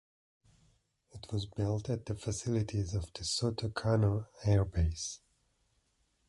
It 1.11 1.27
was 1.31 1.45
built 1.45 1.87
at 1.87 2.07
the 2.07 2.15
facilities 2.15 2.95
of 2.95 3.13
the 3.13 3.23
Soto 3.23 3.69
Cano 3.69 4.29
Air 4.43 4.65
Base. 4.65 5.19